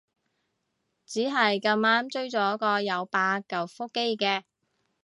[1.05, 4.41] 只係咁啱追咗個有八舊腹肌嘅